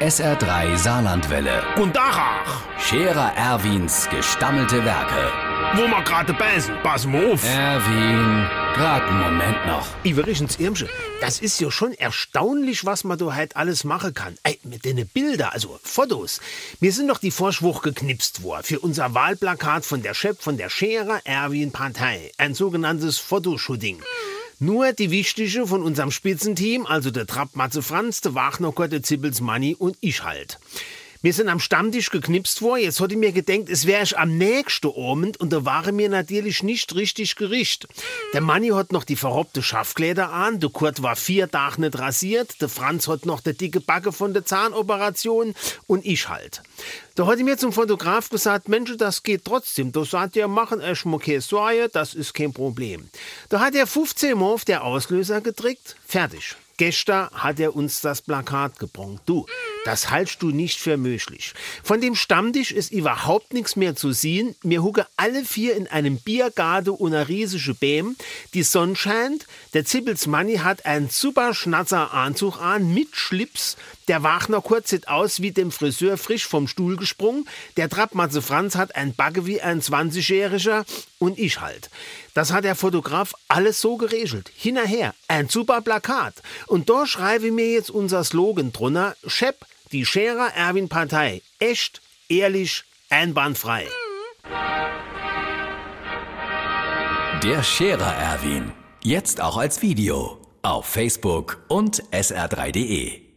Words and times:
SR3 0.00 0.76
Saarlandwelle. 0.76 1.60
Und 1.76 1.96
Dachach, 1.96 2.62
Scherer 2.78 3.32
Erwins 3.36 4.08
gestammelte 4.08 4.84
Werke. 4.84 5.32
wo 5.74 5.88
wir 5.88 6.02
gerade 6.04 6.32
beißen, 6.34 6.72
pass 6.84 7.04
mal 7.04 7.32
auf. 7.32 7.44
Erwin, 7.44 8.46
grad 8.74 9.02
einen 9.02 9.20
Moment 9.20 9.66
noch. 9.66 9.86
Iverichens 10.04 10.60
Irmsche, 10.60 10.88
das 11.20 11.40
ist 11.40 11.60
ja 11.60 11.72
schon 11.72 11.94
erstaunlich, 11.94 12.84
was 12.84 13.02
man 13.02 13.18
da 13.18 13.34
halt 13.34 13.56
alles 13.56 13.82
machen 13.82 14.14
kann. 14.14 14.36
Ey, 14.44 14.60
mit 14.62 14.84
den 14.84 15.04
Bilder, 15.08 15.52
also 15.52 15.80
Fotos. 15.82 16.40
Mir 16.78 16.92
sind 16.92 17.08
doch 17.08 17.18
die 17.18 17.32
Vorschwuch 17.32 17.82
geknipst 17.82 18.44
worden 18.44 18.62
für 18.62 18.78
unser 18.78 19.14
Wahlplakat 19.14 19.84
von 19.84 20.02
der 20.02 20.14
Chef 20.14 20.40
von 20.40 20.56
der 20.56 20.70
Scherer 20.70 21.20
Erwin 21.24 21.72
Partei. 21.72 22.30
Ein 22.38 22.54
sogenanntes 22.54 23.18
Fotoshooting. 23.18 24.00
Nur 24.60 24.92
die 24.92 25.12
wichtige 25.12 25.68
von 25.68 25.84
unserem 25.84 26.10
Spitzenteam, 26.10 26.84
also 26.84 27.12
der 27.12 27.28
Trapp 27.28 27.54
Matze 27.54 27.80
Franz, 27.80 28.20
der 28.22 28.34
Gott, 28.72 28.90
der 28.90 29.04
Zippels 29.04 29.40
Manni 29.40 29.76
und 29.78 29.96
ich 30.00 30.24
halt. 30.24 30.58
Wir 31.20 31.32
sind 31.32 31.48
am 31.48 31.58
Stammtisch 31.58 32.10
geknipst 32.10 32.60
vor. 32.60 32.78
Jetzt 32.78 33.00
hatte 33.00 33.14
ich 33.14 33.18
mir 33.18 33.32
gedenkt, 33.32 33.68
es 33.68 33.86
wäre 33.86 34.04
ich 34.04 34.16
am 34.16 34.38
nächsten 34.38 34.86
Abend 34.86 35.36
und 35.40 35.52
da 35.52 35.64
waren 35.64 35.96
mir 35.96 36.08
natürlich 36.08 36.62
nicht 36.62 36.94
richtig 36.94 37.34
gericht. 37.34 37.88
Der 38.34 38.40
Manni 38.40 38.68
hat 38.68 38.92
noch 38.92 39.02
die 39.02 39.16
verrobte 39.16 39.60
Schafkleider 39.60 40.30
an, 40.30 40.60
der 40.60 40.70
Kurt 40.70 41.02
war 41.02 41.16
vier 41.16 41.50
Tage 41.50 41.80
nicht 41.80 41.98
rasiert, 41.98 42.60
der 42.60 42.68
Franz 42.68 43.08
hat 43.08 43.26
noch 43.26 43.40
der 43.40 43.54
dicke 43.54 43.80
Backe 43.80 44.12
von 44.12 44.32
der 44.32 44.44
Zahnoperation 44.44 45.56
und 45.88 46.06
ich 46.06 46.28
halt. 46.28 46.62
Da 47.16 47.26
hat 47.26 47.38
ich 47.38 47.44
mir 47.44 47.58
zum 47.58 47.72
Fotograf 47.72 48.28
gesagt, 48.28 48.68
Mensch, 48.68 48.96
das 48.96 49.24
geht 49.24 49.44
trotzdem. 49.44 49.90
Da 49.90 50.04
sagt 50.04 50.36
er, 50.36 50.46
machen 50.46 50.80
euch 50.80 51.04
mal 51.04 51.18
keine 51.18 51.40
Sorge, 51.40 51.88
das 51.92 52.14
ist 52.14 52.32
kein 52.32 52.52
Problem. 52.52 53.08
Da 53.48 53.58
hat 53.58 53.74
er 53.74 53.88
15 53.88 54.38
Mal 54.38 54.46
auf 54.46 54.64
der 54.64 54.84
Auslöser 54.84 55.40
gedrückt, 55.40 55.96
fertig. 56.06 56.54
Gestern 56.78 57.28
hat 57.32 57.58
er 57.58 57.74
uns 57.74 58.02
das 58.02 58.22
Plakat 58.22 58.78
gebracht. 58.78 59.22
Du, 59.26 59.46
das 59.84 60.10
haltst 60.10 60.42
du 60.42 60.50
nicht 60.50 60.78
für 60.78 60.96
möglich. 60.96 61.54
Von 61.82 62.00
dem 62.00 62.14
Stammtisch 62.14 62.72
ist 62.72 62.92
überhaupt 62.92 63.52
nichts 63.54 63.76
mehr 63.76 63.96
zu 63.96 64.12
sehen. 64.12 64.54
Wir 64.62 64.82
hucken 64.82 65.04
alle 65.16 65.44
vier 65.44 65.76
in 65.76 65.86
einem 65.86 66.18
Biergarten 66.18 66.90
und 66.90 67.14
einer 67.14 67.28
riesige 67.28 67.74
Bäm. 67.74 68.16
Die 68.54 68.62
Sonne 68.62 68.96
scheint. 68.96 69.46
Der 69.74 69.84
Zippels 69.84 70.26
Manni 70.26 70.56
hat 70.56 70.86
einen 70.86 71.08
super 71.08 71.54
schnatzer 71.54 72.12
Anzug 72.12 72.60
an 72.60 72.92
mit 72.92 73.16
Schlips. 73.16 73.76
Der 74.08 74.22
Wagner 74.22 74.60
Kurz 74.60 74.90
sieht 74.90 75.08
aus 75.08 75.42
wie 75.42 75.52
dem 75.52 75.70
Friseur 75.70 76.16
frisch 76.16 76.46
vom 76.46 76.66
Stuhl 76.66 76.96
gesprungen. 76.96 77.48
Der 77.76 77.88
Trappmatze 77.88 78.42
Franz 78.42 78.74
hat 78.74 78.96
ein 78.96 79.14
Backe 79.14 79.46
wie 79.46 79.60
ein 79.60 79.80
20-Jähriger. 79.80 80.84
Und 81.18 81.38
ich 81.38 81.60
halt. 81.60 81.90
Das 82.38 82.52
hat 82.52 82.62
der 82.62 82.76
Fotograf 82.76 83.34
alles 83.48 83.80
so 83.80 83.96
geregelt. 83.96 84.48
Hinterher, 84.56 85.12
ein 85.26 85.48
super 85.48 85.80
Plakat. 85.80 86.34
Und 86.68 86.88
da 86.88 87.04
schreibe 87.04 87.46
ich 87.46 87.52
mir 87.52 87.72
jetzt 87.72 87.90
unser 87.90 88.22
Slogan 88.22 88.72
drunter. 88.72 89.16
Shep, 89.26 89.66
die 89.90 90.06
Scherer 90.06 90.54
Erwin 90.54 90.88
Partei. 90.88 91.42
Echt, 91.58 92.00
ehrlich, 92.28 92.84
einwandfrei. 93.10 93.88
Der 97.42 97.64
Scherer 97.64 98.14
Erwin. 98.14 98.70
Jetzt 99.02 99.40
auch 99.40 99.56
als 99.56 99.82
Video. 99.82 100.38
Auf 100.62 100.86
Facebook 100.86 101.58
und 101.66 102.04
sr3.de. 102.12 103.27